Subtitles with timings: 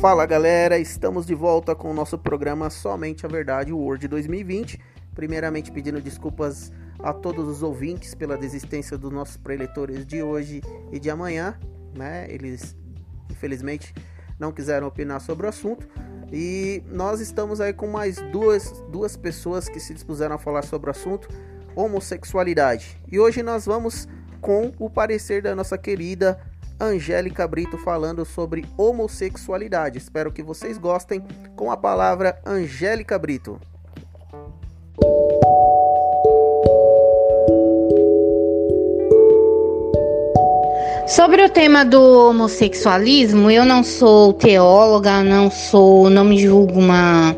[0.00, 4.80] Fala galera, estamos de volta com o nosso programa Somente a Verdade World 2020.
[5.12, 10.62] Primeiramente pedindo desculpas a todos os ouvintes pela desistência dos nossos preletores de hoje
[10.92, 11.58] e de amanhã,
[11.96, 12.28] né?
[12.30, 12.76] Eles
[13.28, 13.92] infelizmente
[14.38, 15.88] não quiseram opinar sobre o assunto.
[16.32, 20.90] E nós estamos aí com mais duas, duas pessoas que se dispuseram a falar sobre
[20.90, 21.28] o assunto
[21.74, 22.96] homossexualidade.
[23.10, 24.06] E hoje nós vamos
[24.40, 26.40] com o parecer da nossa querida
[26.80, 29.98] Angélica Brito falando sobre homossexualidade.
[29.98, 31.22] Espero que vocês gostem
[31.56, 33.60] com a palavra Angélica Brito.
[41.06, 47.34] Sobre o tema do homossexualismo, eu não sou teóloga, não sou, não me julgo uma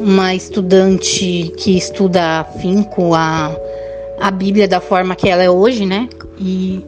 [0.00, 3.54] uma estudante que estuda afinco a
[4.20, 6.08] a Bíblia da forma que ela é hoje, né?
[6.38, 6.84] E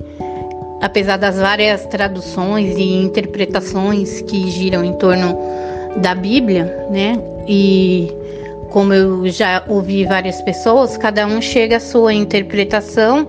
[0.84, 5.34] apesar das várias traduções e interpretações que giram em torno
[5.96, 7.18] da Bíblia, né?
[7.48, 8.12] E
[8.68, 13.26] como eu já ouvi várias pessoas, cada um chega à sua interpretação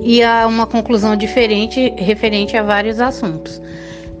[0.00, 3.60] e a uma conclusão diferente referente a vários assuntos.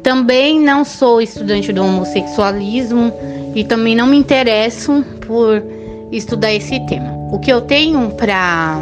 [0.02, 3.10] Também não sou estudante do homossexualismo
[3.54, 5.62] e também não me interesso por
[6.12, 7.16] estudar esse tema.
[7.32, 8.78] O que eu tenho para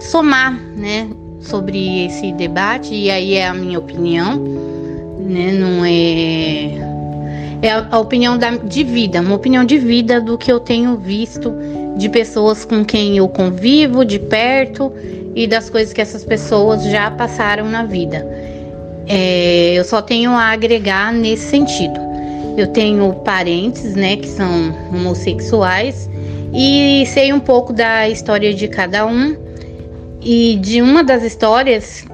[0.00, 1.08] somar, né,
[1.44, 4.38] sobre esse debate, e aí é a minha opinião,
[5.18, 5.52] né?
[5.52, 6.94] Não é.
[7.62, 11.50] É a, opinião da, de vida, uma opinião de vida do que eu tenho visto
[11.96, 14.92] de pessoas com quem eu convivo de perto
[15.34, 18.26] e das coisas que essas pessoas já passaram na vida.
[19.06, 21.98] É, eu só tenho a agregar nesse sentido.
[22.56, 26.08] Eu tenho parentes, né, que são homossexuais
[26.52, 29.43] e sei um pouco da história de cada um
[30.24, 32.06] e de uma das histórias,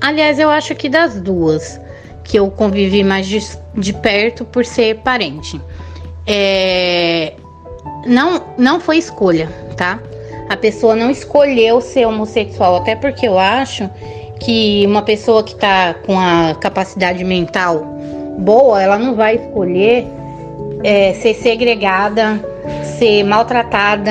[0.00, 1.80] aliás, eu acho que das duas,
[2.22, 3.40] que eu convivi mais de,
[3.74, 5.60] de perto por ser parente.
[6.26, 7.32] É,
[8.04, 9.98] não, não foi escolha, tá?
[10.48, 13.88] A pessoa não escolheu ser homossexual, até porque eu acho
[14.40, 17.78] que uma pessoa que tá com a capacidade mental
[18.38, 20.06] boa, ela não vai escolher
[20.84, 22.55] é, ser segregada
[22.98, 24.10] ser maltratada,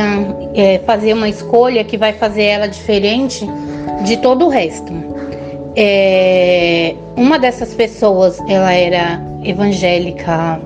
[0.53, 3.47] é, fazer uma escolha que vai fazer ela diferente
[4.03, 4.94] de todo o resto.
[5.75, 10.59] É, uma dessas pessoas, ela era evangélica,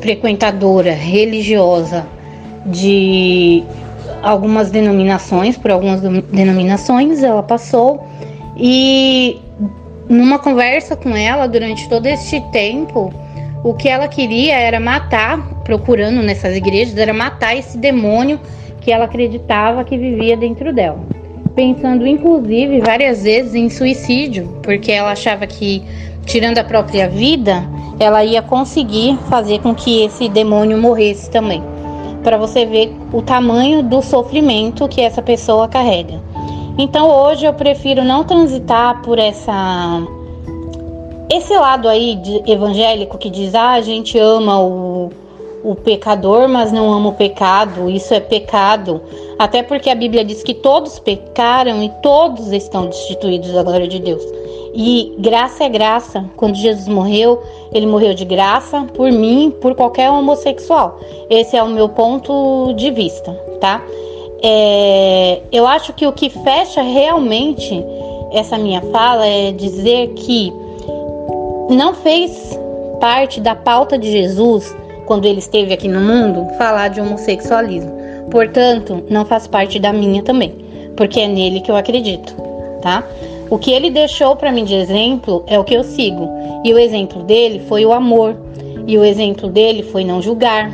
[0.00, 2.06] frequentadora religiosa
[2.66, 3.62] de
[4.22, 8.04] algumas denominações, por algumas denominações, ela passou
[8.56, 9.38] e
[10.08, 13.12] numa conversa com ela durante todo este tempo,
[13.62, 18.40] o que ela queria era matar, procurando nessas igrejas, era matar esse demônio
[18.80, 21.00] que ela acreditava que vivia dentro dela.
[21.56, 25.82] Pensando inclusive várias vezes em suicídio, porque ela achava que
[26.24, 27.68] tirando a própria vida,
[27.98, 31.62] ela ia conseguir fazer com que esse demônio morresse também.
[32.22, 36.20] Para você ver o tamanho do sofrimento que essa pessoa carrega.
[36.78, 40.02] Então hoje eu prefiro não transitar por essa
[41.28, 42.16] esse lado aí
[42.46, 45.10] evangélico que diz, ah, a gente ama o,
[45.66, 49.02] o pecador, mas não ama o pecado, isso é pecado.
[49.36, 53.98] Até porque a Bíblia diz que todos pecaram e todos estão destituídos da glória de
[53.98, 54.22] Deus.
[54.72, 56.24] E graça é graça.
[56.36, 61.00] Quando Jesus morreu, ele morreu de graça por mim, por qualquer homossexual.
[61.28, 63.82] Esse é o meu ponto de vista, tá?
[64.42, 67.84] É, eu acho que o que fecha realmente
[68.30, 70.52] essa minha fala é dizer que
[71.70, 72.56] não fez
[73.00, 74.72] parte da pauta de Jesus
[75.06, 77.92] quando ele esteve aqui no mundo falar de homossexualismo.
[78.30, 80.54] Portanto, não faz parte da minha também,
[80.96, 82.34] porque é nele que eu acredito,
[82.82, 83.04] tá?
[83.48, 86.28] O que ele deixou para mim de exemplo é o que eu sigo.
[86.64, 88.36] E o exemplo dele foi o amor.
[88.86, 90.70] E o exemplo dele foi não julgar.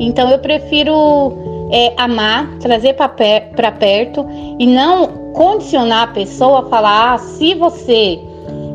[0.00, 1.32] Então eu prefiro
[1.70, 4.26] é, amar, trazer para perto
[4.58, 8.18] e não condicionar a pessoa a falar: ah, se você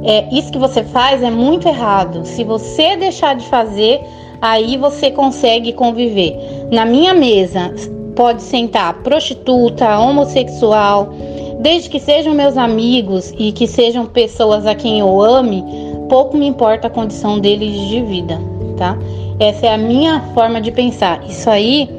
[0.04, 2.26] é, isso que você faz é muito errado.
[2.26, 4.02] Se você deixar de fazer,
[4.42, 6.36] aí você consegue conviver.
[6.72, 7.74] Na minha mesa
[8.16, 11.14] pode sentar prostituta, homossexual,
[11.60, 15.64] desde que sejam meus amigos e que sejam pessoas a quem eu ame,
[16.10, 18.40] pouco me importa a condição deles de vida,
[18.78, 18.98] tá?
[19.40, 21.24] Essa é a minha forma de pensar.
[21.26, 21.90] Isso aí,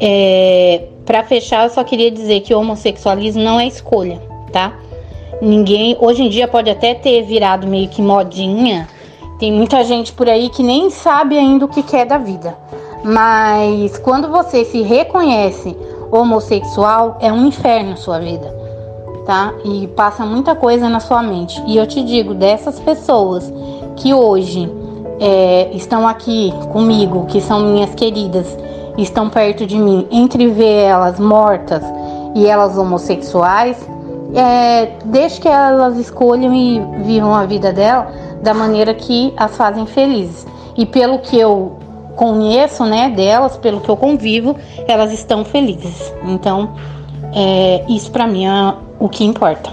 [0.00, 4.20] é, para fechar, eu só queria dizer que o homossexualismo não é escolha,
[4.52, 4.76] tá?
[5.40, 8.88] Ninguém, hoje em dia pode até ter virado meio que modinha.
[9.38, 12.56] Tem muita gente por aí que nem sabe ainda o que quer da vida.
[13.04, 15.76] Mas quando você se reconhece
[16.10, 18.48] homossexual, é um inferno a sua vida,
[19.26, 19.52] tá?
[19.64, 21.62] E passa muita coisa na sua mente.
[21.66, 23.52] E eu te digo, dessas pessoas
[23.96, 24.72] que hoje
[25.20, 28.56] é, estão aqui comigo, que são minhas queridas,
[28.96, 31.82] estão perto de mim, entre ver elas mortas
[32.34, 33.76] e elas homossexuais,
[34.34, 39.86] é, deixe que elas escolham e vivam a vida dela da maneira que as fazem
[39.86, 40.46] felizes.
[40.76, 41.78] E pelo que eu
[42.16, 44.56] conheço, né, delas, pelo que eu convivo,
[44.88, 46.12] elas estão felizes.
[46.24, 46.74] Então,
[47.34, 49.70] é, isso para mim é o que importa.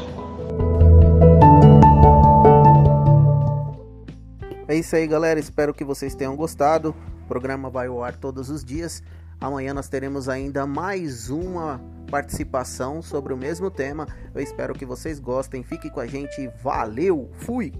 [4.68, 5.40] É isso aí, galera.
[5.40, 6.96] Espero que vocês tenham gostado.
[7.24, 9.04] O programa vai ao ar todos os dias.
[9.40, 14.08] Amanhã nós teremos ainda mais uma participação sobre o mesmo tema.
[14.34, 15.64] Eu espero que vocês gostem.
[15.64, 16.50] Fique com a gente.
[16.62, 17.30] Valeu!
[17.34, 17.74] Fui!